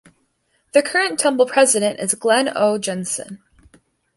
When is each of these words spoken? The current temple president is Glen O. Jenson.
The 0.71 0.81
current 0.81 1.19
temple 1.19 1.45
president 1.45 1.99
is 1.99 2.15
Glen 2.15 2.49
O. 2.57 2.79
Jenson. 2.79 3.43